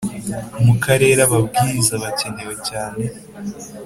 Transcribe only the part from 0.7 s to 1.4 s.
karere